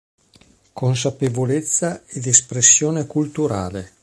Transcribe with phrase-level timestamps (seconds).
[0.73, 3.87] Consapevolezza ed espressione culturale.